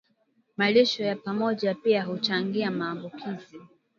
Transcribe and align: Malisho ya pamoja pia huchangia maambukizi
Malisho 0.57 1.03
ya 1.03 1.15
pamoja 1.15 1.73
pia 1.75 2.03
huchangia 2.03 2.71
maambukizi 2.71 3.57